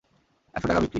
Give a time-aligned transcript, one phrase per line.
[0.55, 0.89] একশো টাকা বিক্রি!